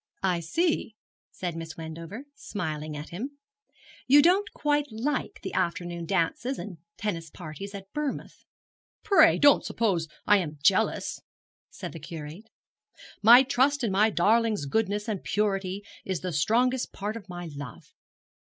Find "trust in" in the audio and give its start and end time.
13.43-13.91